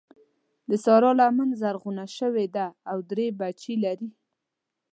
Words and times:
د 0.69 0.71
سارا 0.83 1.11
لمن 1.19 1.49
زرغونه 1.61 2.05
شوې 2.17 2.45
ده 2.55 2.65
او 2.91 2.97
درې 3.11 3.27
بچي 3.39 3.75
لري. 3.83 4.09